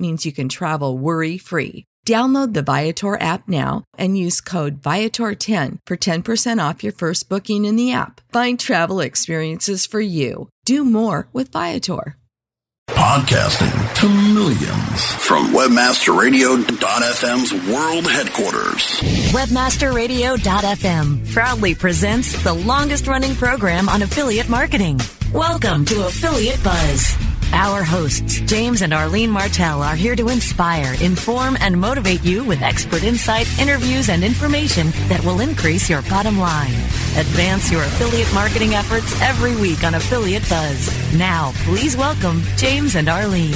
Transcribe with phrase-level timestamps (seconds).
[0.00, 1.84] means you can travel worry free.
[2.06, 7.66] Download the Viator app now and use code Viator10 for 10% off your first booking
[7.66, 8.20] in the app.
[8.32, 10.48] Find travel experiences for you.
[10.64, 12.16] Do more with Viator.
[12.88, 19.00] Podcasting to millions from WebmasterRadio.fm's world headquarters.
[19.32, 24.98] WebmasterRadio.fm proudly presents the longest running program on affiliate marketing.
[25.32, 27.29] Welcome to Affiliate Buzz.
[27.52, 32.62] Our hosts, James and Arlene Martell, are here to inspire, inform, and motivate you with
[32.62, 36.72] expert insight, interviews, and information that will increase your bottom line.
[37.16, 41.18] Advance your affiliate marketing efforts every week on Affiliate Buzz.
[41.18, 43.54] Now, please welcome James and Arlene.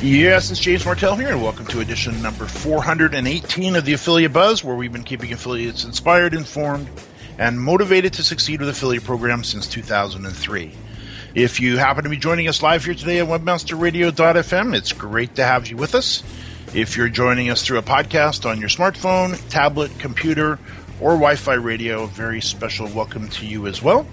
[0.00, 4.64] Yes, it's James Martell here, and welcome to edition number 418 of the Affiliate Buzz,
[4.64, 6.88] where we've been keeping affiliates inspired, informed,
[7.38, 10.74] and motivated to succeed with affiliate programs since 2003.
[11.38, 15.44] If you happen to be joining us live here today at webmasterradio.fm, it's great to
[15.44, 16.24] have you with us.
[16.74, 20.58] If you're joining us through a podcast on your smartphone, tablet, computer,
[21.00, 24.04] or Wi Fi radio, a very special welcome to you as well.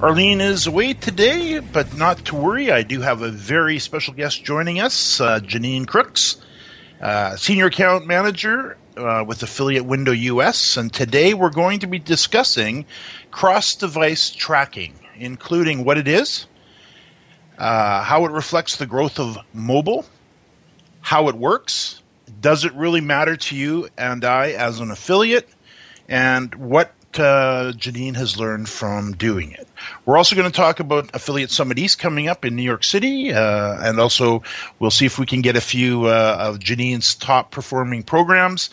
[0.00, 2.72] Arlene is away today, but not to worry.
[2.72, 6.38] I do have a very special guest joining us, uh, Janine Crooks,
[7.02, 10.78] uh, Senior Account Manager uh, with Affiliate Window US.
[10.78, 12.86] And today we're going to be discussing
[13.30, 16.46] cross device tracking including what it is,
[17.58, 20.04] uh, how it reflects the growth of mobile,
[21.00, 22.02] how it works,
[22.40, 25.48] does it really matter to you and I as an affiliate,
[26.08, 29.68] and what uh, Janine has learned from doing it.
[30.06, 33.32] We're also going to talk about Affiliate Summit East coming up in New York City,
[33.32, 34.42] uh, and also
[34.78, 38.70] we'll see if we can get a few uh, of Janine's top performing programs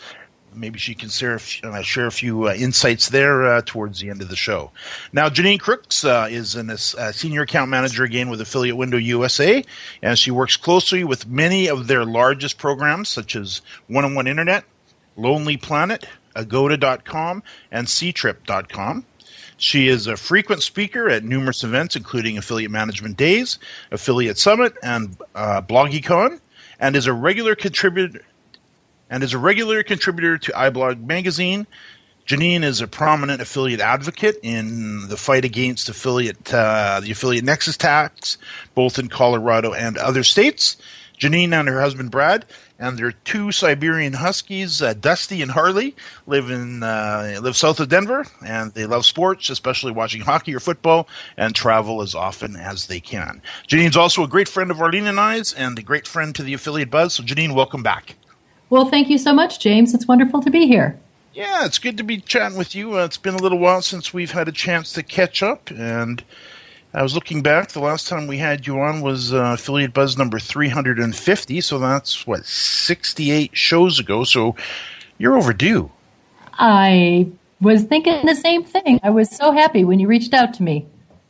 [0.54, 4.22] maybe she can share, uh, share a few uh, insights there uh, towards the end
[4.22, 4.70] of the show.
[5.12, 9.64] Now, Janine Crooks uh, is a uh, senior account manager again with Affiliate Window USA,
[10.02, 14.26] and she works closely with many of their largest programs, such as One on One
[14.26, 14.64] Internet,
[15.16, 19.04] Lonely Planet, Agoda.com, and Ctrip.com.
[19.56, 23.58] She is a frequent speaker at numerous events, including Affiliate Management Days,
[23.90, 26.40] Affiliate Summit, and uh, BloggyCon,
[26.78, 28.20] and is a regular contributor
[29.10, 31.66] and is a regular contributor to iBlog magazine.
[32.26, 37.78] Janine is a prominent affiliate advocate in the fight against affiliate uh, the affiliate nexus
[37.78, 38.36] tax,
[38.74, 40.76] both in Colorado and other states.
[41.18, 42.44] Janine and her husband Brad
[42.78, 47.88] and their two Siberian Huskies, uh, Dusty and Harley, live in uh, live south of
[47.88, 52.86] Denver, and they love sports, especially watching hockey or football, and travel as often as
[52.86, 53.42] they can.
[53.66, 56.54] Janine's also a great friend of Arlene and I's, and a great friend to the
[56.54, 57.14] affiliate Buzz.
[57.14, 58.17] So, Janine, welcome back.
[58.70, 59.94] Well, thank you so much, James.
[59.94, 60.98] It's wonderful to be here.
[61.32, 62.98] Yeah, it's good to be chatting with you.
[62.98, 66.22] Uh, it's been a little while since we've had a chance to catch up, and
[66.92, 67.70] I was looking back.
[67.70, 72.26] The last time we had you on was uh, affiliate buzz number 350, so that's
[72.26, 74.24] what 68 shows ago.
[74.24, 74.56] So
[75.16, 75.90] you're overdue.
[76.54, 77.28] I
[77.60, 79.00] was thinking the same thing.
[79.02, 80.86] I was so happy when you reached out to me.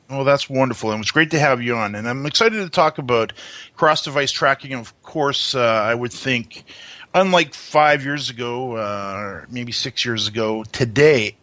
[0.08, 0.90] Well, that's wonderful.
[0.90, 1.94] And it's great to have you on.
[1.94, 3.34] And I'm excited to talk about
[3.76, 4.72] cross device tracking.
[4.72, 6.64] Of course, uh, I would think
[7.14, 11.36] unlike five years ago, uh, maybe six years ago, today,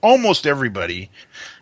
[0.00, 1.10] almost everybody,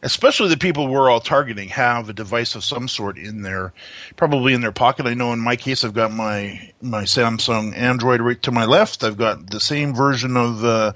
[0.03, 3.73] especially the people we're all targeting, have a device of some sort in their,
[4.17, 5.06] probably in their pocket.
[5.06, 9.05] I know in my case, I've got my my Samsung Android right to my left.
[9.05, 10.93] I've got the same version of uh,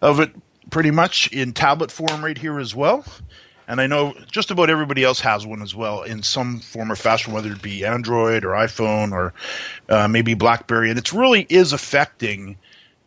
[0.00, 0.30] of it
[0.70, 3.04] pretty much in tablet form right here as well
[3.68, 6.96] and I know just about everybody else has one as well in some form or
[6.96, 9.32] fashion, whether it be Android or iPhone or
[9.88, 12.56] uh, maybe BlackBerry, and it really is affecting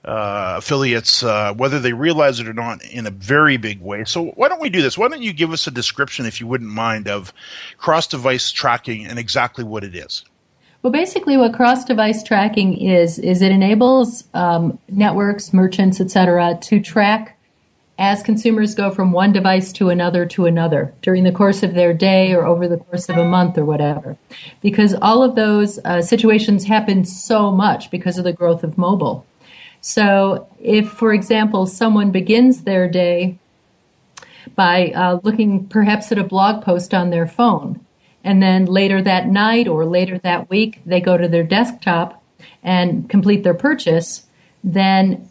[0.03, 4.03] uh, affiliates, uh, whether they realize it or not, in a very big way.
[4.05, 4.97] So why don't we do this?
[4.97, 7.33] Why don't you give us a description, if you wouldn't mind, of
[7.77, 10.23] cross-device tracking and exactly what it is?
[10.81, 17.37] Well, basically, what cross-device tracking is is it enables um, networks, merchants, etc., to track
[17.99, 21.93] as consumers go from one device to another to another during the course of their
[21.93, 24.17] day or over the course of a month or whatever.
[24.61, 29.25] Because all of those uh, situations happen so much because of the growth of mobile.
[29.81, 33.37] So, if, for example, someone begins their day
[34.55, 37.85] by uh, looking perhaps at a blog post on their phone,
[38.23, 42.21] and then later that night or later that week, they go to their desktop
[42.63, 44.25] and complete their purchase,
[44.63, 45.29] then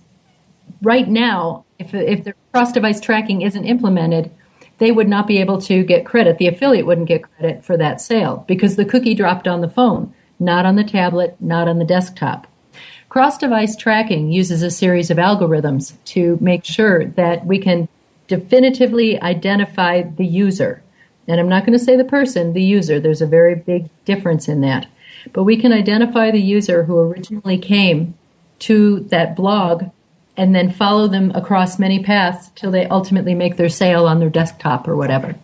[0.83, 4.31] right now, if, if the cross device tracking isn't implemented,
[4.79, 6.39] they would not be able to get credit.
[6.39, 10.15] The affiliate wouldn't get credit for that sale because the cookie dropped on the phone,
[10.39, 12.47] not on the tablet, not on the desktop.
[13.09, 17.89] Cross device tracking uses a series of algorithms to make sure that we can
[18.27, 20.83] definitively identify the user.
[21.27, 23.01] And I'm not going to say the person, the user.
[23.01, 24.87] There's a very big difference in that.
[25.33, 28.15] But we can identify the user who originally came
[28.61, 29.85] to that blog
[30.39, 34.31] and then follow them across many paths till they ultimately make their sale on their
[34.31, 35.35] desktop or whatever.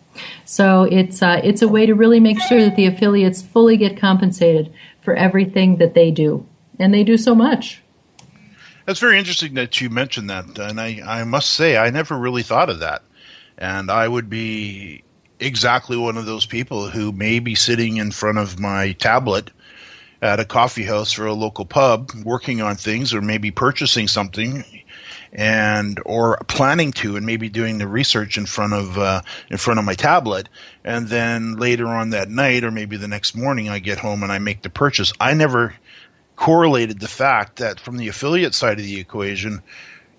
[0.45, 3.99] So it's uh, it's a way to really make sure that the affiliates fully get
[3.99, 6.47] compensated for everything that they do,
[6.79, 7.81] and they do so much.
[8.85, 12.43] That's very interesting that you mentioned that, and I, I must say I never really
[12.43, 13.03] thought of that,
[13.57, 15.03] and I would be
[15.39, 19.51] exactly one of those people who may be sitting in front of my tablet
[20.21, 24.63] at a coffee house or a local pub working on things or maybe purchasing something
[25.35, 29.79] and or planning to and maybe doing the research in front of uh, in front
[29.79, 30.47] of my tablet.
[30.83, 34.31] And then later on that night or maybe the next morning I get home and
[34.31, 35.11] I make the purchase.
[35.19, 35.75] I never
[36.35, 39.61] correlated the fact that from the affiliate side of the equation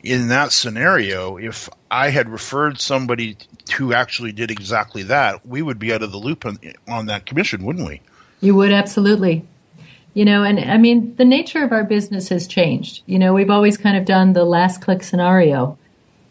[0.02, 3.36] in that scenario if I had referred somebody
[3.76, 6.58] who actually did exactly that we would be out of the loop on,
[6.88, 8.00] on that commission wouldn't we?
[8.40, 9.44] You would absolutely
[10.16, 13.02] you know and i mean the nature of our business has changed.
[13.06, 15.78] You know we've always kind of done the last click scenario.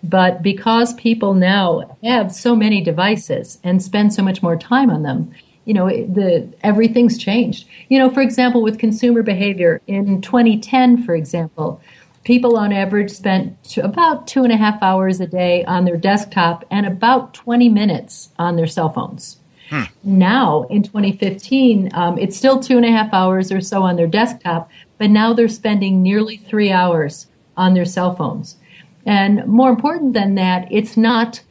[0.04, 5.04] But because people now have so many devices and spend so much more time on
[5.04, 5.32] them
[5.66, 7.68] you know the everything's changed.
[7.90, 11.80] You know for example with consumer behavior in 2010 for example
[12.24, 16.66] people on average spent about two and a half hours a day on their desktop
[16.72, 19.38] and about 20 minutes on their cell phones
[19.69, 19.83] Hmm.
[20.03, 24.07] Now, in 2015, um, it's still two and a half hours or so on their
[24.07, 27.27] desktop, but now they're spending nearly three hours
[27.57, 28.57] on their cell phones.
[29.06, 31.41] And more important than that, it's not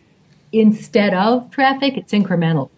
[0.53, 2.71] instead of traffic, it's incremental.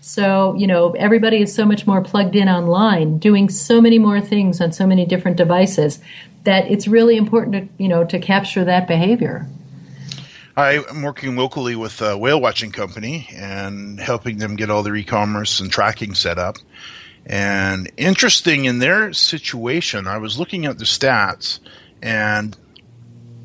[0.00, 4.20] So, you know, everybody is so much more plugged in online, doing so many more
[4.20, 6.00] things on so many different devices
[6.42, 9.46] that it's really important to, you know, to capture that behavior.
[10.56, 15.60] I'm working locally with a whale watching company and helping them get all their e-commerce
[15.60, 16.58] and tracking set up.
[17.24, 21.60] And interesting in their situation, I was looking at the stats,
[22.02, 22.56] and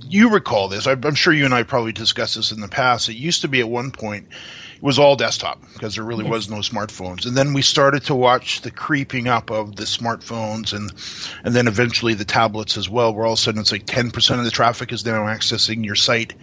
[0.01, 0.87] you recall this.
[0.87, 3.07] I'm sure you and I probably discussed this in the past.
[3.07, 4.27] It used to be at one point
[4.75, 6.33] it was all desktop because there really mm-hmm.
[6.33, 7.25] was no smartphones.
[7.25, 10.91] And then we started to watch the creeping up of the smartphones and
[11.43, 14.39] and then eventually the tablets as well, where all of a sudden it's like 10%
[14.39, 16.33] of the traffic is now accessing your site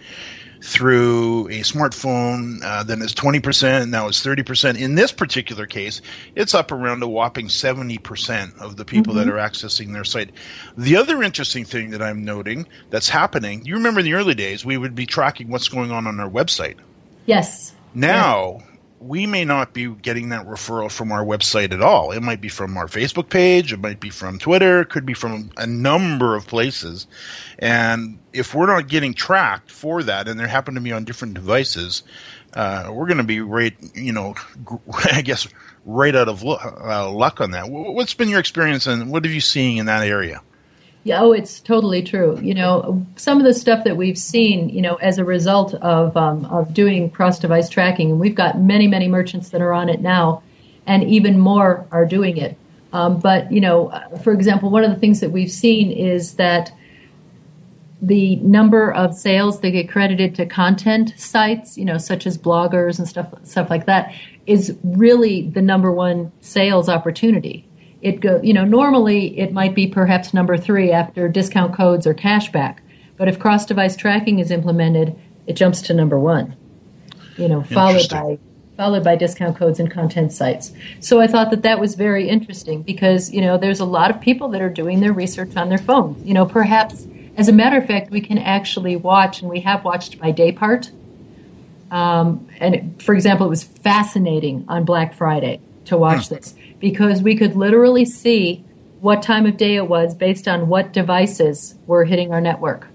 [0.65, 4.79] through a smartphone, uh, then it's 20%, now it's 30%.
[4.79, 6.01] In this particular case,
[6.33, 9.29] it's up around a whopping 70% of the people mm-hmm.
[9.29, 10.31] that are accessing their site.
[10.75, 14.65] The other interesting thing that I'm noting that's happening, you remember in the early days,
[14.65, 16.77] we would be tracking what's going on on our website.
[17.27, 17.73] Yes.
[17.93, 18.74] Now, yes
[19.07, 22.11] we may not be getting that referral from our website at all.
[22.11, 25.13] It might be from our Facebook page, it might be from Twitter, it could be
[25.13, 27.05] from a number of places.
[27.59, 31.35] And if we're not getting tracked for that, and they happen to be on different
[31.35, 32.01] devices,
[32.53, 34.33] uh, we're going to be right, you know,
[35.11, 35.47] I guess
[35.85, 37.69] right out of uh, luck on that.
[37.69, 40.41] What's been your experience, and what have you seen in that area?
[41.05, 42.39] Yeah, oh, it's totally true.
[42.41, 46.17] You know, some of the stuff that we've seen, you know, as a result of
[46.17, 49.87] um, of doing cross device tracking, and we've got many, many merchants that are on
[49.87, 50.41] it now,
[50.87, 52.57] and even more are doing it.
[52.91, 53.93] Um, but you know,
[54.23, 56.73] for example, one of the things that we've seen is that
[58.01, 62.97] the number of sales that get credited to content sites, you know, such as bloggers
[62.97, 64.11] and stuff stuff like that,
[64.47, 67.63] is really the number one sales opportunity
[68.01, 72.13] it go you know normally it might be perhaps number three after discount codes or
[72.13, 72.77] cashback
[73.17, 75.15] but if cross device tracking is implemented
[75.47, 76.55] it jumps to number one
[77.37, 78.37] you know followed by
[78.77, 80.71] followed by discount codes and content sites.
[80.99, 84.19] So i thought that that was very interesting because you know there's a lot of
[84.19, 87.77] people that are doing their research on their phones you know perhaps as a matter
[87.77, 90.91] of fact we can actually watch and we have watched by day part.
[91.91, 96.35] Um, and for example it was fascinating on black friday to watch hmm.
[96.35, 98.63] this because we could literally see
[98.99, 102.85] what time of day it was based on what devices were hitting our network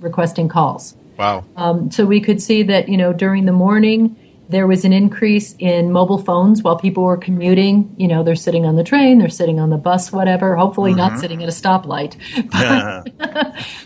[0.00, 0.96] requesting calls.
[1.16, 1.44] Wow.
[1.54, 4.16] Um, so we could see that, you know, during the morning,
[4.48, 7.94] there was an increase in mobile phones while people were commuting.
[7.96, 10.98] You know, they're sitting on the train, they're sitting on the bus, whatever, hopefully mm-hmm.
[10.98, 12.16] not sitting at a stoplight.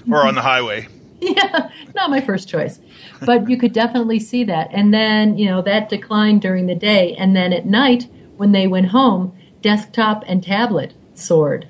[0.11, 0.89] or on the highway.
[1.23, 2.81] Yeah, not my first choice.
[3.27, 4.71] But you could definitely see that.
[4.73, 7.15] And then, you know, that declined during the day.
[7.15, 11.67] And then at night, when they went home, desktop and tablet soared.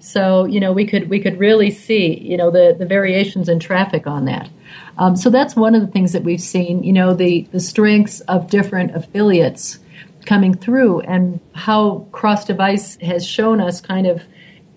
[0.00, 3.60] So, you know, we could we could really see, you know, the, the variations in
[3.60, 4.48] traffic on that.
[4.96, 8.20] Um, so that's one of the things that we've seen, you know, the, the strengths
[8.20, 9.78] of different affiliates
[10.26, 14.22] coming through and how cross device has shown us kind of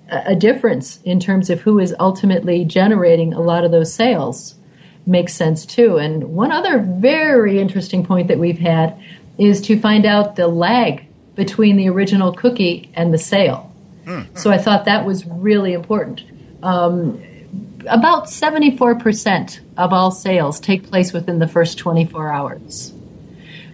[0.09, 4.55] a, a difference in terms of who is ultimately generating a lot of those sales
[5.05, 5.97] makes sense too.
[5.97, 8.97] And one other very interesting point that we've had
[9.37, 13.71] is to find out the lag between the original cookie and the sale.
[14.05, 14.35] Mm-hmm.
[14.35, 16.23] So I thought that was really important.
[16.61, 17.21] Um,
[17.87, 22.93] about 74% of all sales take place within the first 24 hours.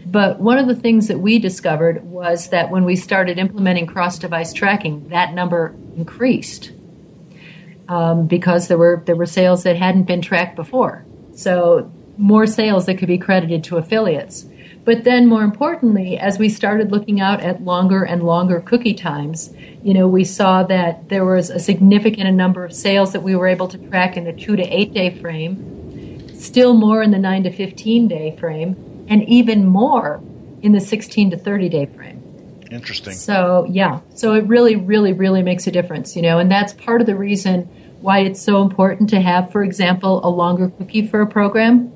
[0.05, 4.17] But one of the things that we discovered was that when we started implementing cross
[4.17, 6.71] device tracking, that number increased
[7.87, 11.05] um, because there were, there were sales that hadn't been tracked before.
[11.35, 14.45] So, more sales that could be credited to affiliates.
[14.89, 19.53] But then, more importantly, as we started looking out at longer and longer cookie times,
[19.83, 23.45] you know, we saw that there was a significant number of sales that we were
[23.45, 27.43] able to track in the two to eight day frame, still more in the nine
[27.43, 30.23] to 15 day frame, and even more
[30.63, 32.63] in the 16 to 30 day frame.
[32.71, 33.13] Interesting.
[33.13, 33.99] So, yeah.
[34.15, 37.15] So it really, really, really makes a difference, you know, and that's part of the
[37.15, 37.69] reason
[38.01, 41.91] why it's so important to have, for example, a longer cookie for a program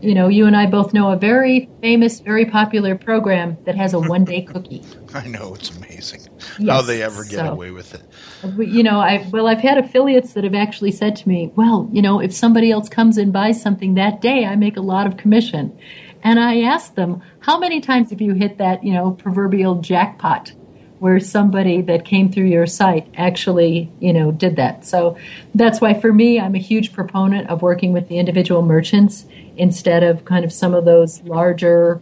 [0.00, 3.94] you know, you and I both know a very famous, very popular program that has
[3.94, 4.82] a one day cookie.
[5.14, 6.20] I know it's amazing
[6.58, 8.02] yes, how they ever get so, away with it.
[8.58, 12.02] You know, I well, I've had affiliates that have actually said to me, "Well, you
[12.02, 15.16] know, if somebody else comes and buys something that day, I make a lot of
[15.16, 15.76] commission."
[16.22, 20.52] And I asked them, "How many times have you hit that, you know, proverbial jackpot?"
[20.98, 24.84] Where somebody that came through your site actually, you know, did that.
[24.84, 25.16] So
[25.54, 29.26] that's why for me, I'm a huge proponent of working with the individual merchants
[29.56, 32.00] instead of kind of some of those larger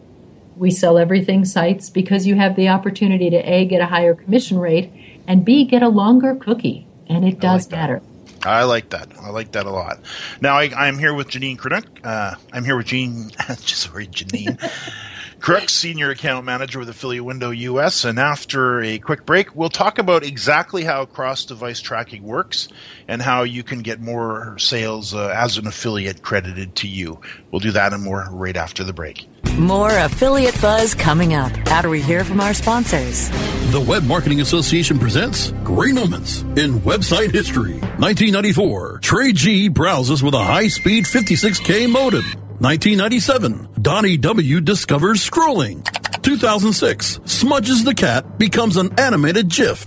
[0.56, 4.58] we sell everything sites because you have the opportunity to a get a higher commission
[4.58, 4.92] rate
[5.26, 8.02] and b get a longer cookie and it does like matter
[8.46, 9.08] I like that.
[9.22, 10.00] I like that a lot.
[10.42, 11.86] Now I, am here with Janine Krunuk.
[12.04, 13.30] Uh, I'm here with Jean.
[13.56, 14.60] sorry, Janine.
[15.44, 18.06] Kruk, Senior Account Manager with Affiliate Window US.
[18.06, 22.68] And after a quick break, we'll talk about exactly how cross device tracking works
[23.08, 27.20] and how you can get more sales uh, as an affiliate credited to you.
[27.50, 29.28] We'll do that and more right after the break.
[29.58, 33.28] More affiliate buzz coming up after we hear from our sponsors.
[33.70, 37.74] The Web Marketing Association presents Great Moments in Website History.
[37.98, 42.43] 1994, Trey G browses with a high speed 56K modem.
[42.64, 44.59] 1997, Donnie W.
[44.62, 45.85] discovers scrolling.
[46.23, 49.85] 2006, Smudges the cat becomes an animated GIF.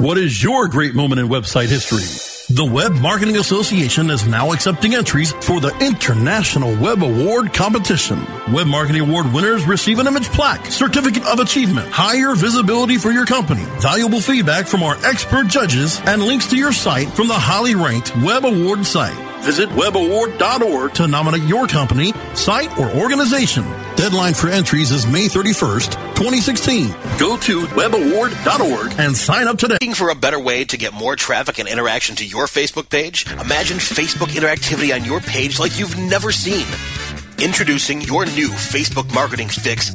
[0.00, 2.02] What is your great moment in website history?
[2.56, 8.26] The Web Marketing Association is now accepting entries for the International Web Award competition.
[8.52, 13.24] Web Marketing Award winners receive an image plaque, certificate of achievement, higher visibility for your
[13.24, 17.76] company, valuable feedback from our expert judges, and links to your site from the highly
[17.76, 19.29] ranked Web Award site.
[19.40, 23.64] Visit webaward.org to nominate your company, site, or organization.
[23.96, 26.88] Deadline for entries is May 31st, 2016.
[27.18, 29.74] Go to webaward.org and sign up today.
[29.80, 33.26] Looking for a better way to get more traffic and interaction to your Facebook page?
[33.32, 36.66] Imagine Facebook interactivity on your page like you've never seen.
[37.38, 39.94] Introducing your new Facebook marketing fix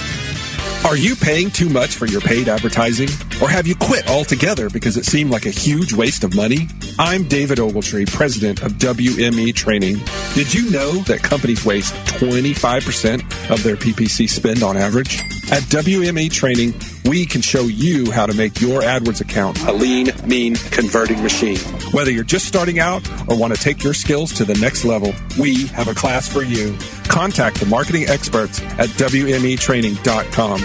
[0.85, 3.07] Are you paying too much for your paid advertising?
[3.41, 6.67] Or have you quit altogether because it seemed like a huge waste of money?
[6.99, 9.97] I'm David Ogletree, president of WME Training.
[10.33, 15.19] Did you know that companies waste 25% of their PPC spend on average?
[15.51, 16.73] At WME Training,
[17.05, 21.57] we can show you how to make your AdWords account a lean, mean, converting machine.
[21.91, 25.13] Whether you're just starting out or want to take your skills to the next level,
[25.39, 26.75] we have a class for you.
[27.05, 30.61] Contact the marketing experts at WMEtraining.com.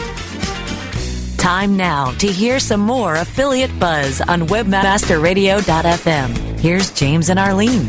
[1.37, 6.59] Time now to hear some more affiliate buzz on webmasterradio.fm.
[6.59, 7.87] Here's James and Arlene.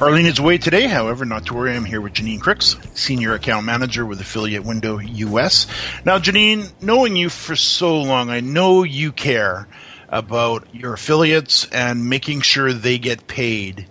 [0.00, 1.76] Arlene is away today, however, not to worry.
[1.76, 5.66] I'm here with Janine Cricks, Senior Account Manager with Affiliate Window US.
[6.06, 9.68] Now, Janine, knowing you for so long, I know you care
[10.08, 13.88] about your affiliates and making sure they get paid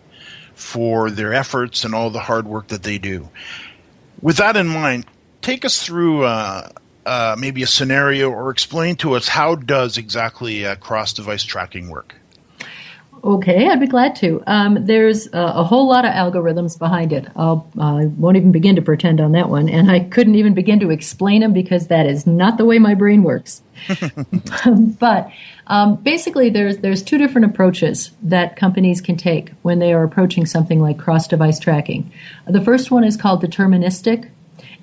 [0.55, 3.29] for their efforts and all the hard work that they do.
[4.19, 5.05] With that in mind,
[5.43, 6.69] take us through uh,
[7.05, 12.15] uh, maybe a scenario or explain to us how does exactly uh, cross-device tracking work?
[13.23, 14.41] Okay, I'd be glad to.
[14.47, 17.27] Um, there's a, a, whole lot of algorithms behind it.
[17.35, 20.79] I'll, I won't even begin to pretend on that one, and I couldn't even begin
[20.81, 23.61] to explain them because that is not the way my brain works.
[24.99, 25.31] but
[25.67, 30.45] um, basically, there's there's two different approaches that companies can take when they are approaching
[30.45, 32.11] something like cross-device tracking.
[32.47, 34.29] The first one is called deterministic,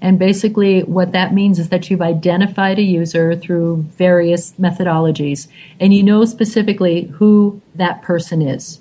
[0.01, 5.49] and basically, what that means is that you've identified a user through various methodologies,
[5.81, 8.81] and you know specifically who that person is.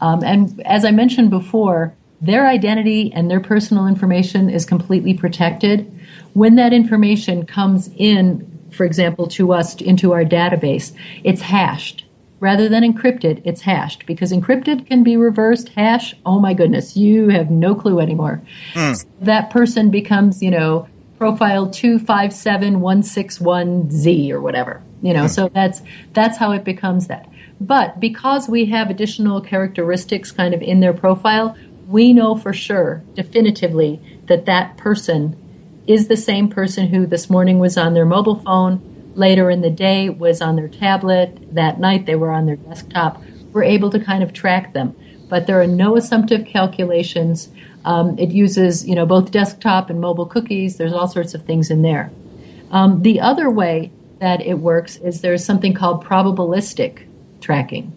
[0.00, 5.90] Um, and as I mentioned before, their identity and their personal information is completely protected.
[6.34, 10.92] When that information comes in, for example, to us into our database,
[11.24, 12.04] it's hashed
[12.42, 15.68] rather than encrypted, it's hashed because encrypted can be reversed.
[15.70, 18.42] Hash, oh my goodness, you have no clue anymore.
[18.74, 18.96] Mm.
[18.96, 24.82] So that person becomes, you know, profile 257161Z or whatever.
[25.02, 25.30] You know, mm.
[25.30, 25.82] so that's
[26.14, 27.28] that's how it becomes that.
[27.62, 33.04] But because we have additional characteristics kind of in their profile, we know for sure,
[33.14, 35.36] definitively, that that person
[35.86, 39.70] is the same person who this morning was on their mobile phone later in the
[39.70, 41.54] day was on their tablet.
[41.54, 43.22] That night they were on their desktop.
[43.52, 44.96] We're able to kind of track them.
[45.28, 47.48] But there are no assumptive calculations.
[47.84, 50.78] Um, it uses, you know, both desktop and mobile cookies.
[50.78, 52.10] There's all sorts of things in there.
[52.72, 57.06] Um, the other way that it works is there's something called probabilistic
[57.42, 57.92] tracking.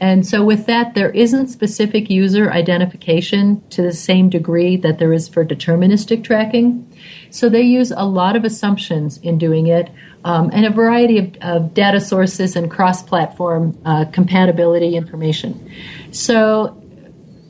[0.00, 5.12] And so, with that, there isn't specific user identification to the same degree that there
[5.12, 6.92] is for deterministic tracking.
[7.30, 9.90] So, they use a lot of assumptions in doing it
[10.24, 15.72] um, and a variety of, of, data sources and cross platform uh, compatibility information.
[16.10, 16.82] So,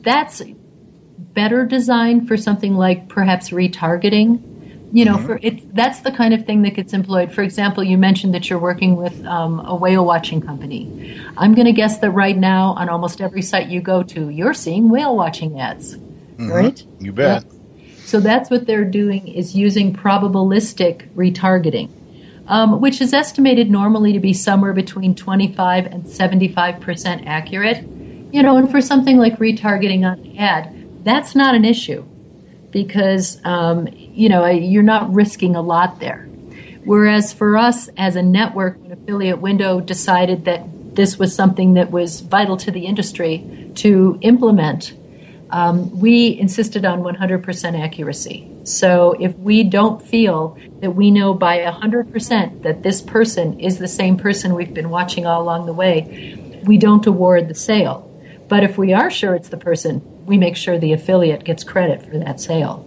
[0.01, 0.41] that's
[1.17, 4.54] better designed for something like perhaps retargeting
[4.95, 5.25] you know, mm-hmm.
[5.25, 7.33] for it, that's the kind of thing that gets employed.
[7.33, 11.21] For example, you mentioned that you're working with um, a whale watching company.
[11.35, 14.53] I'm going to guess that right now, on almost every site you go to, you're
[14.53, 16.49] seeing whale watching ads, mm-hmm.
[16.49, 16.81] right?
[17.01, 17.43] You bet.
[17.43, 17.93] Yeah.
[18.05, 21.89] So that's what they're doing is using probabilistic retargeting,
[22.47, 27.83] um, which is estimated normally to be somewhere between 25 and 75 percent accurate.
[28.31, 32.05] You know, and for something like retargeting on an ad, that's not an issue
[32.71, 36.27] because um, you know you're not risking a lot there.
[36.85, 41.91] Whereas for us as a network, when Affiliate Window decided that this was something that
[41.91, 44.93] was vital to the industry to implement,
[45.49, 48.49] um, we insisted on 100% accuracy.
[48.63, 53.87] So if we don't feel that we know by 100% that this person is the
[53.87, 58.11] same person we've been watching all along the way, we don't award the sale.
[58.47, 62.03] But if we are sure it's the person, we make sure the affiliate gets credit
[62.03, 62.85] for that sale.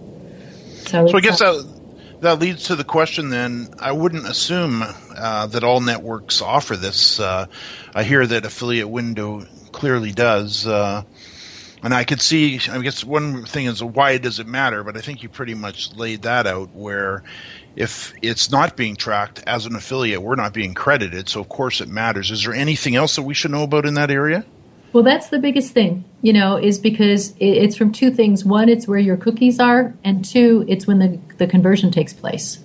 [0.89, 1.79] So, so I guess that
[2.21, 3.29] that leads to the question.
[3.29, 4.83] Then I wouldn't assume
[5.15, 7.19] uh, that all networks offer this.
[7.19, 7.45] Uh,
[7.93, 10.65] I hear that affiliate window clearly does.
[10.65, 11.03] Uh,
[11.81, 14.83] and I could see, I guess one thing is why does it matter?
[14.83, 17.23] But I think you pretty much laid that out where
[17.75, 21.29] if it's not being tracked as an affiliate, we're not being credited.
[21.29, 22.31] So, of course, it matters.
[22.31, 24.43] Is there anything else that we should know about in that area?
[24.91, 28.43] Well, that's the biggest thing, you know, is because it's from two things.
[28.43, 32.59] One, it's where your cookies are, and two, it's when the, the conversion takes place.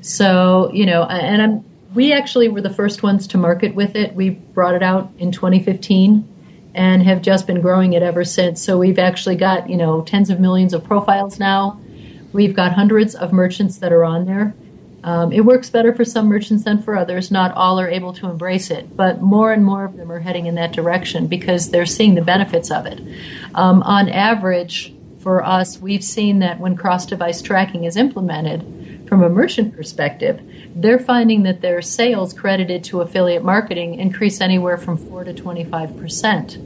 [0.00, 4.14] So, you know, and I'm, we actually were the first ones to market with it.
[4.14, 6.36] We brought it out in 2015
[6.74, 8.62] and have just been growing it ever since.
[8.62, 11.80] So we've actually got, you know, tens of millions of profiles now.
[12.32, 14.54] We've got hundreds of merchants that are on there.
[15.08, 17.30] Um, it works better for some merchants than for others.
[17.30, 20.44] Not all are able to embrace it, but more and more of them are heading
[20.44, 23.00] in that direction because they're seeing the benefits of it.
[23.54, 29.22] Um, on average, for us, we've seen that when cross device tracking is implemented, from
[29.22, 30.42] a merchant perspective,
[30.76, 35.96] they're finding that their sales credited to affiliate marketing increase anywhere from 4 to 25
[35.96, 36.58] percent.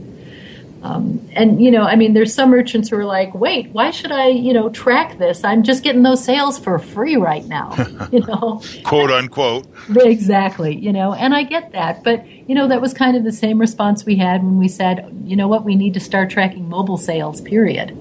[0.83, 4.11] Um, and you know, I mean, there's some merchants who are like, "Wait, why should
[4.11, 5.43] I, you know, track this?
[5.45, 7.73] I'm just getting those sales for free right now."
[8.11, 9.65] you know, quote unquote.
[9.95, 10.75] Exactly.
[10.75, 13.59] You know, and I get that, but you know, that was kind of the same
[13.59, 15.63] response we had when we said, "You know what?
[15.63, 17.97] We need to start tracking mobile sales." Period.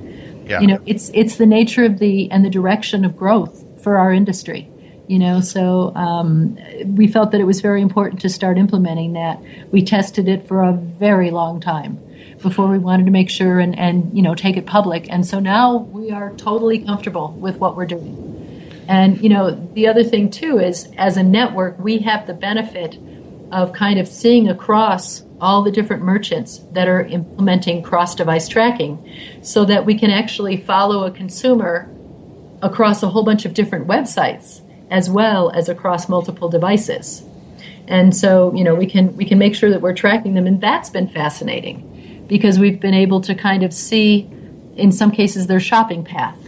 [0.48, 0.60] Yeah.
[0.60, 4.12] You know, it's it's the nature of the and the direction of growth for our
[4.12, 4.68] industry
[5.08, 9.42] you know so um, we felt that it was very important to start implementing that
[9.72, 11.98] we tested it for a very long time
[12.42, 15.06] before we wanted to make sure and, and you know take it public.
[15.10, 18.28] And so now we are totally comfortable with what we're doing.
[18.88, 22.98] And you know the other thing too is as a network we have the benefit
[23.52, 29.10] of kind of seeing across all the different merchants that are implementing cross device tracking
[29.42, 31.90] so that we can actually follow a consumer
[32.62, 37.24] across a whole bunch of different websites as well as across multiple devices.
[37.88, 40.60] And so, you know, we can we can make sure that we're tracking them and
[40.60, 41.88] that's been fascinating
[42.26, 44.30] because we've been able to kind of see
[44.76, 46.38] in some cases their shopping path.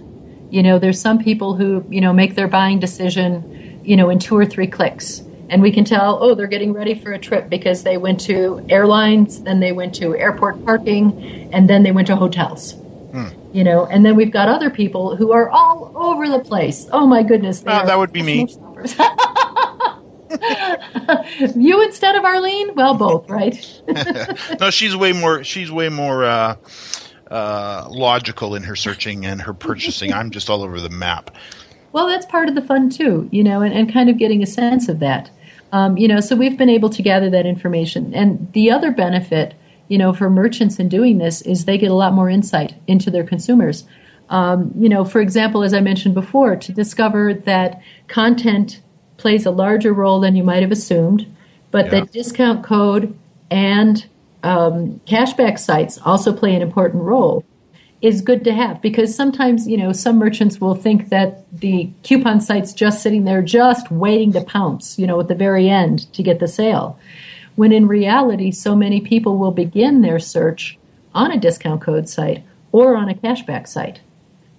[0.51, 4.19] You know, there's some people who, you know, make their buying decision, you know, in
[4.19, 5.23] two or three clicks.
[5.51, 8.65] And we can tell, oh, they're getting ready for a trip because they went to
[8.69, 12.73] airlines, then they went to airport parking, and then they went to hotels.
[13.13, 13.29] Hmm.
[13.53, 16.89] You know, and then we've got other people who are all over the place.
[16.91, 18.49] Oh my goodness, uh, that would be me.
[21.57, 22.75] you instead of Arlene?
[22.75, 23.83] Well, both, right?
[24.61, 25.45] no, she's way more.
[25.45, 26.57] She's way more uh,
[27.31, 30.13] uh, logical in her searching and her purchasing.
[30.13, 31.31] I'm just all over the map.
[31.93, 34.47] Well, that's part of the fun too, you know, and, and kind of getting a
[34.47, 35.31] sense of that.
[35.73, 38.15] Um, you know, so we've been able to gather that information.
[38.15, 39.55] And the other benefit,
[39.89, 43.11] you know, for merchants in doing this is they get a lot more insight into
[43.11, 43.85] their consumers.
[44.29, 48.81] Um, you know, for example, as I mentioned before, to discover that content
[49.25, 51.27] plays a larger role than you might have assumed,
[51.71, 51.93] but yeah.
[51.93, 53.17] that discount code
[53.51, 54.05] and
[54.43, 57.43] um, cashback sites also play an important role
[58.03, 62.39] is good to have because sometimes you know some merchants will think that the coupon
[62.39, 66.23] site's just sitting there just waiting to pounce you know at the very end to
[66.23, 66.99] get the sale.
[67.55, 70.77] When in reality so many people will begin their search
[71.15, 74.01] on a discount code site or on a cashback site.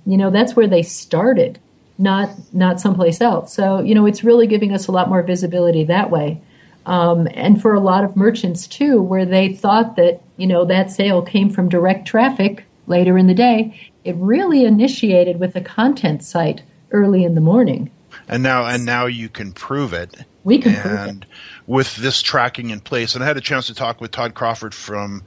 [0.08, 1.60] You know that's where they started
[1.97, 5.84] not not someplace else so you know it's really giving us a lot more visibility
[5.84, 6.41] that way
[6.86, 10.91] um, and for a lot of merchants too where they thought that you know that
[10.91, 13.91] sale came from direct traffic later in the day.
[14.03, 17.91] It really initiated with a content site early in the morning.
[18.27, 20.15] And now, and now you can prove it.
[20.43, 21.25] We can and prove it.
[21.67, 24.73] with this tracking in place, and I had a chance to talk with Todd Crawford
[24.73, 25.23] from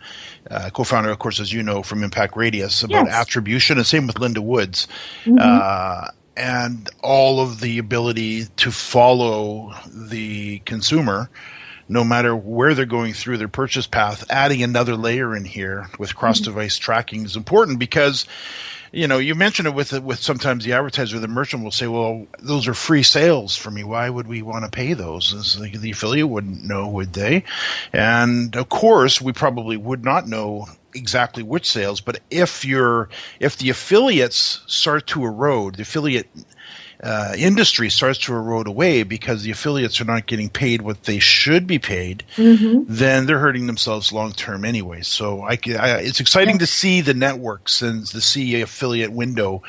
[0.50, 3.14] uh, co-founder, of course, as you know, from Impact Radius about yes.
[3.14, 4.86] attribution, and same with Linda Woods.
[5.24, 5.38] Mm-hmm.
[5.40, 11.28] Uh, and all of the ability to follow the consumer
[11.88, 16.14] no matter where they're going through their purchase path, adding another layer in here with
[16.14, 16.84] cross device mm-hmm.
[16.84, 18.26] tracking is important because
[18.92, 22.26] you know, you mentioned it with with sometimes the advertiser, the merchant will say, "Well,
[22.38, 23.84] those are free sales for me.
[23.84, 27.44] Why would we want to pay those?" Like the affiliate wouldn't know, would they?
[27.92, 32.00] And of course, we probably would not know exactly which sales.
[32.00, 33.08] But if you're
[33.40, 36.28] if the affiliates start to erode, the affiliate
[37.02, 41.18] uh, industry starts to erode away because the affiliates are not getting paid what they
[41.18, 42.84] should be paid, mm-hmm.
[42.88, 45.02] then they're hurting themselves long term anyway.
[45.02, 49.62] So I, I, it's exciting to see the networks and the CE affiliate window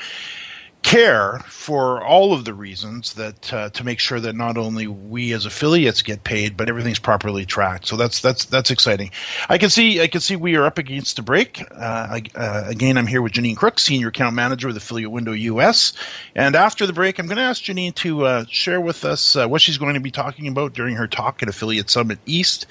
[0.82, 5.32] care for all of the reasons that uh, to make sure that not only we
[5.32, 7.86] as affiliates get paid, but everything's properly tracked.
[7.86, 9.10] So that's that's that's exciting.
[9.48, 11.62] I can see I can see we are up against the break.
[11.70, 11.74] Uh,
[12.10, 15.92] I, uh, again, I'm here with Janine Crook, senior account manager with Affiliate Window US.
[16.34, 19.46] And after the break, I'm going to ask Janine to uh, share with us uh,
[19.46, 22.66] what she's going to be talking about during her talk at Affiliate Summit East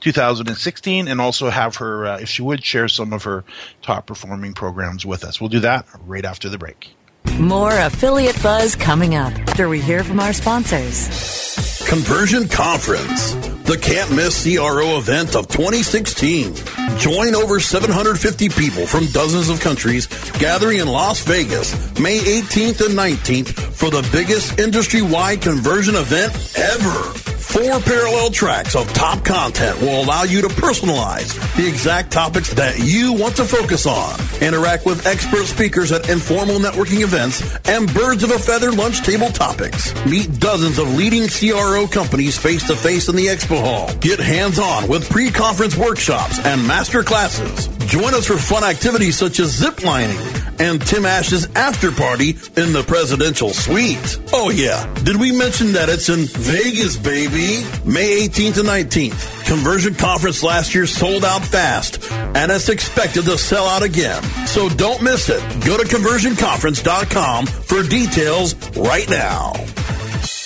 [0.00, 3.44] 2016, and also have her, uh, if she would, share some of her
[3.82, 5.40] top performing programs with us.
[5.40, 6.94] We'll do that right after the break.
[7.38, 11.84] More affiliate buzz coming up after we hear from our sponsors.
[11.88, 13.34] Conversion Conference,
[13.64, 16.54] the can't miss CRO event of 2016.
[16.98, 20.06] Join over 750 people from dozens of countries
[20.38, 26.32] gathering in Las Vegas May 18th and 19th for the biggest industry wide conversion event
[26.56, 27.33] ever.
[27.44, 32.80] Four parallel tracks of top content will allow you to personalize the exact topics that
[32.80, 34.18] you want to focus on.
[34.40, 39.28] Interact with expert speakers at informal networking events and birds of a feather lunch table
[39.28, 39.94] topics.
[40.04, 43.94] Meet dozens of leading CRO companies face to face in the expo hall.
[44.00, 47.68] Get hands on with pre conference workshops and master classes.
[47.86, 50.18] Join us for fun activities such as zip lining
[50.58, 54.18] and Tim Ash's after party in the presidential suite.
[54.32, 57.64] Oh yeah, did we mention that it's in Vegas, baby?
[57.84, 59.46] May 18th and 19th.
[59.46, 64.22] Conversion conference last year sold out fast, and it's expected to sell out again.
[64.46, 65.40] So don't miss it.
[65.64, 69.52] Go to conversionconference.com for details right now.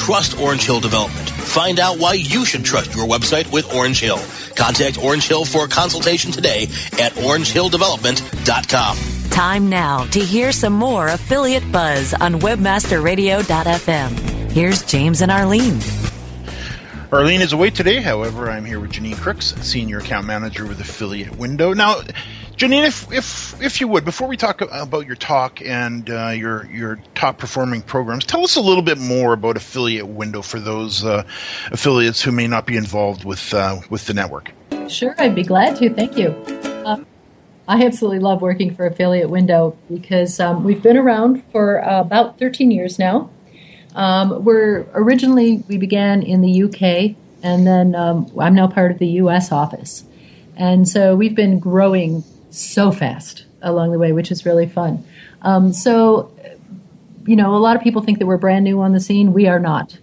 [0.00, 1.28] trust Orange Hill Development.
[1.28, 4.18] Find out why you should trust your website with Orange Hill.
[4.56, 6.62] Contact Orange Hill for a consultation today
[6.98, 8.96] at orangehilldevelopment.com.
[9.30, 14.50] Time now to hear some more affiliate buzz on webmasterradio.fm.
[14.50, 15.80] Here's James and Arlene.
[17.12, 18.00] Arlene is away today.
[18.00, 21.74] However, I'm here with Janine Crooks, Senior Account Manager with Affiliate Window.
[21.74, 22.00] Now,
[22.60, 26.66] Janine, if if if you would, before we talk about your talk and uh, your
[26.66, 31.02] your top performing programs, tell us a little bit more about Affiliate Window for those
[31.02, 31.22] uh,
[31.72, 34.52] affiliates who may not be involved with uh, with the network.
[34.88, 35.88] Sure, I'd be glad to.
[35.88, 36.36] Thank you.
[36.84, 37.06] Um,
[37.66, 42.70] I absolutely love working for Affiliate Window because um, we've been around for about 13
[42.70, 43.30] years now.
[43.94, 48.98] Um, we're originally we began in the UK, and then um, I'm now part of
[48.98, 50.04] the US office,
[50.58, 55.04] and so we've been growing so fast along the way, which is really fun.
[55.42, 56.32] Um, so,
[57.26, 59.32] you know, a lot of people think that we're brand new on the scene.
[59.32, 59.98] We are not.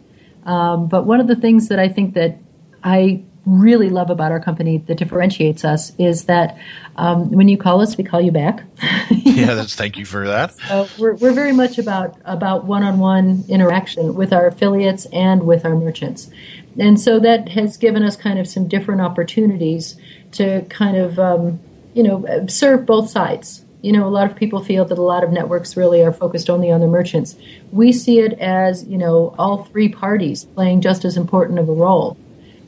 [0.45, 2.37] Um, but one of the things that I think that
[2.83, 6.57] I really love about our company that differentiates us is that
[6.97, 8.63] um, when you call us, we call you back.
[9.09, 10.53] yeah, that's thank you for that.
[10.53, 15.75] So we're, we're very much about about one-on-one interaction with our affiliates and with our
[15.75, 16.29] merchants,
[16.77, 19.95] and so that has given us kind of some different opportunities
[20.33, 21.59] to kind of um,
[21.97, 23.63] you know serve both sides.
[23.81, 26.49] You know, a lot of people feel that a lot of networks really are focused
[26.49, 27.35] only on the merchants.
[27.71, 31.73] We see it as you know all three parties playing just as important of a
[31.73, 32.17] role.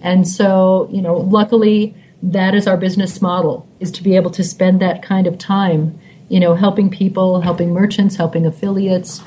[0.01, 4.43] And so, you know, luckily that is our business model is to be able to
[4.43, 9.21] spend that kind of time, you know, helping people, helping merchants, helping affiliates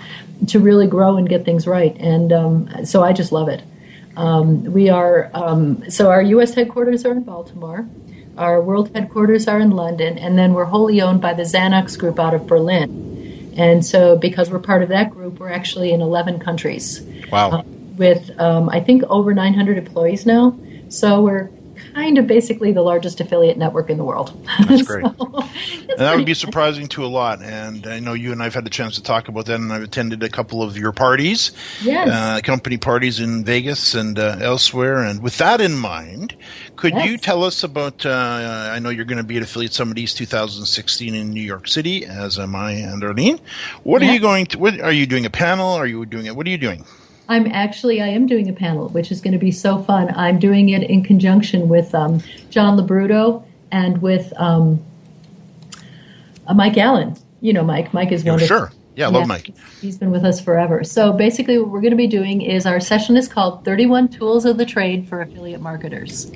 [0.49, 1.97] to really grow and get things right.
[1.99, 3.63] And um, so I just love it.
[4.17, 6.55] Um, we are, um, so our U.S.
[6.55, 7.89] headquarters are in Baltimore.
[8.39, 12.19] Our world headquarters are in London, and then we're wholly owned by the zanox Group
[12.19, 13.53] out of Berlin.
[13.57, 17.03] And so, because we're part of that group, we're actually in 11 countries.
[17.31, 17.51] Wow.
[17.51, 17.63] Uh,
[17.97, 20.59] with, um, I think, over 900 employees now.
[20.89, 21.51] So we're
[21.95, 24.47] kind of basically the largest affiliate network in the world.
[24.67, 25.05] That's great.
[25.05, 25.49] so,
[25.89, 27.43] and that would be surprising to a lot.
[27.43, 29.83] And I know you and I've had the chance to talk about that, and I've
[29.83, 31.53] attended a couple of your parties,
[31.83, 32.09] yes.
[32.09, 34.99] uh, company parties in Vegas and uh, elsewhere.
[35.03, 36.37] And with that in mind,
[36.77, 37.07] could yes.
[37.07, 38.05] you tell us about?
[38.05, 41.69] Uh, I know you're going to be at Affiliate Summit East 2016 in New York
[41.69, 43.41] City, as am I and Arlene.
[43.83, 44.11] What yes.
[44.11, 44.59] are you going to?
[44.59, 45.27] What are you doing?
[45.27, 45.69] A panel?
[45.69, 46.35] Are you doing it?
[46.35, 46.85] What are you doing?
[47.33, 50.13] I'm actually I am doing a panel, which is going to be so fun.
[50.15, 54.85] I'm doing it in conjunction with um, John Labruto and with um,
[56.47, 57.17] uh, Mike Allen.
[57.41, 57.95] You know, Mike.
[57.95, 58.47] Mike is wonderful.
[58.47, 58.73] sure.
[58.97, 59.55] Yeah, I love yeah, Mike.
[59.81, 60.85] He's been with us forever.
[60.85, 64.45] So basically, what we're going to be doing is our session is called 31 Tools
[64.45, 66.31] of the Trade for Affiliate Marketers.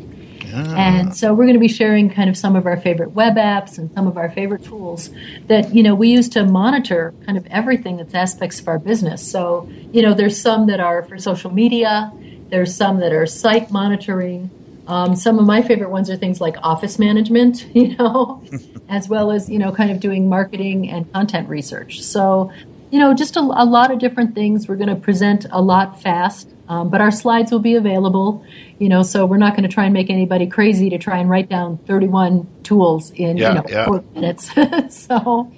[0.56, 3.78] And so we're going to be sharing kind of some of our favorite web apps
[3.78, 5.10] and some of our favorite tools
[5.48, 9.28] that, you know, we use to monitor kind of everything that's aspects of our business.
[9.28, 12.12] So, you know, there's some that are for social media,
[12.48, 14.50] there's some that are site monitoring.
[14.86, 18.42] Um, some of my favorite ones are things like office management, you know,
[18.88, 22.02] as well as, you know, kind of doing marketing and content research.
[22.02, 22.52] So,
[22.90, 24.68] you know, just a, a lot of different things.
[24.68, 26.48] We're going to present a lot fast.
[26.68, 28.44] Um, but our slides will be available,
[28.78, 31.30] you know, so we're not going to try and make anybody crazy to try and
[31.30, 33.86] write down 31 tools in, yeah, you know, yeah.
[33.86, 34.50] four minutes.
[34.90, 35.50] so,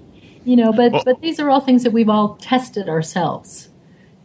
[0.45, 3.69] you know, but, well, but these are all things that we've all tested ourselves,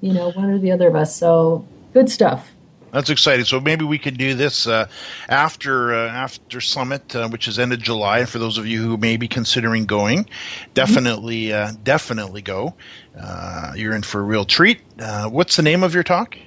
[0.01, 1.15] you know, one or the other of us.
[1.15, 2.51] So good stuff.
[2.91, 3.45] That's exciting.
[3.45, 4.87] So maybe we could do this uh,
[5.27, 8.25] after uh, after Summit, uh, which is end of July.
[8.25, 10.29] For those of you who may be considering going,
[10.75, 11.81] definitely mm-hmm.
[11.81, 12.75] definitely go.
[13.19, 14.81] Uh, you're in for a real treat.
[14.99, 16.37] Uh, what's the name of your talk?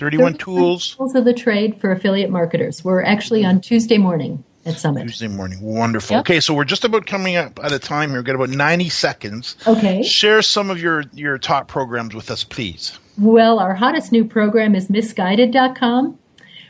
[0.00, 0.96] 31 tools.
[0.96, 2.82] Tools of the trade for affiliate marketers.
[2.82, 5.02] We're actually on Tuesday morning at Summit.
[5.02, 5.60] Tuesday morning.
[5.60, 6.16] Wonderful.
[6.16, 6.20] Yep.
[6.20, 8.18] Okay, so we're just about coming up at a time here.
[8.18, 9.56] We've got about 90 seconds.
[9.66, 10.02] Okay.
[10.02, 12.98] Share some of your, your top programs with us, please.
[13.18, 16.18] Well, our hottest new program is missguided.com.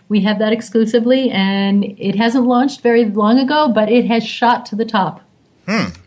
[0.09, 4.67] We have that exclusively, and it hasn't launched very long ago, but it has shot
[4.67, 5.23] to the top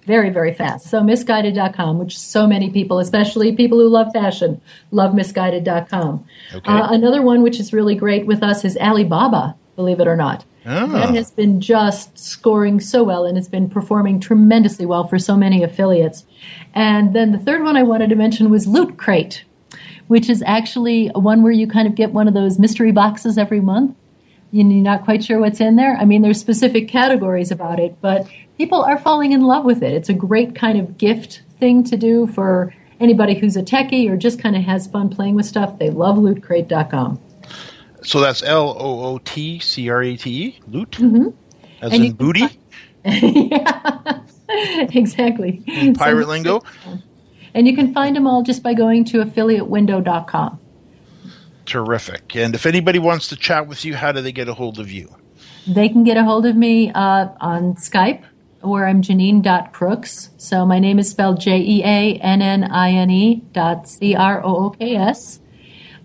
[0.05, 0.89] Very, very fast.
[0.89, 6.25] So missguided.com, which so many people, especially people who love fashion, love missguided.com.
[6.53, 6.71] Okay.
[6.71, 10.45] Uh, another one which is really great with us is Alibaba, believe it or not.
[10.65, 10.87] Ah.
[10.87, 15.35] That has been just scoring so well and it's been performing tremendously well for so
[15.35, 16.25] many affiliates.
[16.73, 19.43] And then the third one I wanted to mention was Loot Crate,
[20.07, 23.59] which is actually one where you kind of get one of those mystery boxes every
[23.61, 23.95] month.
[24.53, 25.97] You're not quite sure what's in there.
[25.97, 29.93] I mean, there's specific categories about it, but people are falling in love with it.
[29.93, 34.15] It's a great kind of gift thing to do for anybody who's a techie or
[34.15, 35.79] just kind of has fun playing with stuff.
[35.79, 37.19] They love lootcrate.com.
[38.03, 41.27] So that's L O O T C R A T E, loot, as Mm-hmm.
[41.81, 42.45] And in booty,
[43.05, 45.63] yeah, exactly.
[45.97, 46.61] pirate So- lingo.
[47.55, 50.59] And you can find them all just by going to affiliatewindow.com.
[51.65, 52.35] Terrific.
[52.35, 54.91] And if anybody wants to chat with you, how do they get a hold of
[54.91, 55.13] you?
[55.67, 58.23] They can get a hold of me uh, on Skype,
[58.61, 60.31] where I'm Janine.crooks.
[60.37, 64.15] So my name is spelled J E A N N I N E dot C
[64.15, 65.39] R O O K S.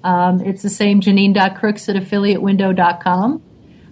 [0.05, 3.43] Um, it's the same Janine.crooks at affiliatewindow.com.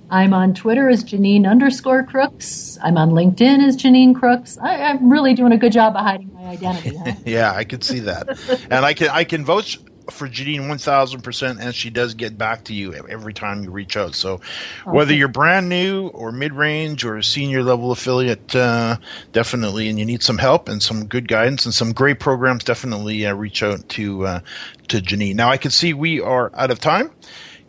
[0.08, 2.78] I'm on Twitter as Janine underscore crooks.
[2.80, 4.56] I'm on LinkedIn as Janine Crooks.
[4.58, 6.96] I, I'm really doing a good job of hiding my identity.
[6.96, 7.12] Huh?
[7.26, 8.28] Yeah, I can see that,
[8.70, 12.36] and I can I can vouch for Janine one thousand percent, and she does get
[12.38, 14.14] back to you every time you reach out.
[14.14, 14.40] So,
[14.84, 18.96] whether you're brand new or mid range or a senior level affiliate, uh,
[19.32, 23.26] definitely, and you need some help and some good guidance and some great programs, definitely
[23.26, 24.40] uh, reach out to uh,
[24.88, 25.34] to Janine.
[25.34, 27.10] Now, I can see we are out of time.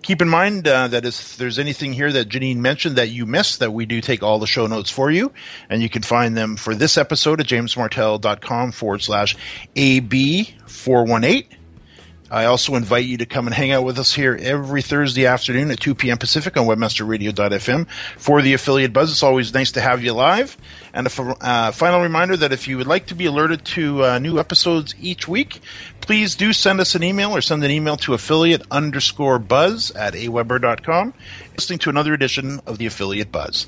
[0.03, 3.59] Keep in mind uh, that if there's anything here that Janine mentioned that you missed,
[3.59, 5.33] that we do take all the show notes for you,
[5.69, 9.35] and you can find them for this episode at jamesmartell.com forward slash
[9.75, 11.56] AB418.
[12.29, 15.71] I also invite you to come and hang out with us here every Thursday afternoon
[15.71, 16.17] at 2 p.m.
[16.17, 19.11] Pacific on webmasterradio.fm for the affiliate buzz.
[19.11, 20.57] It's always nice to have you live.
[20.93, 24.19] And a uh, final reminder that if you would like to be alerted to uh,
[24.19, 25.61] new episodes each week,
[26.01, 30.13] please do send us an email or send an email to affiliate underscore buzz at
[30.13, 31.13] aweber.com.
[31.55, 33.67] Listening to another edition of the affiliate buzz.